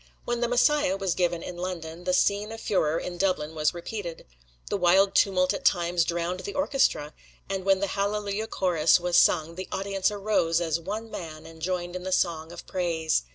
[0.25, 4.25] When the "Messiah" was given in London, the scene of furore in Dublin was repeated.
[4.71, 7.13] The wild tumult at times drowned the orchestra,
[7.47, 11.95] and when the "Hallelujah Chorus" was sung, the audience arose as one man and joined
[11.95, 13.25] in the song of praise.